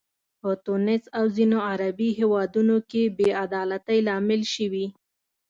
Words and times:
په 0.41 0.49
تونس 0.65 1.03
او 1.17 1.25
ځینو 1.35 1.57
عربي 1.69 2.09
هیوادونو 2.19 2.75
کې 2.89 3.03
بې 3.17 3.29
عدالتۍ 3.43 3.99
لامل 4.07 4.41
شوي. 4.53 4.85